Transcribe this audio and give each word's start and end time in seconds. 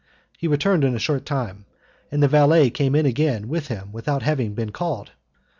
He 0.35 0.47
returned 0.47 0.83
in 0.83 0.95
a 0.95 0.97
short 0.99 1.27
time, 1.27 1.65
and 2.11 2.23
the 2.23 2.27
valet 2.27 2.71
came 2.71 2.95
in 2.95 3.05
again 3.05 3.47
with 3.47 3.67
him 3.67 3.91
without 3.91 4.23
having 4.23 4.55
been 4.55 4.71
called. 4.71 5.11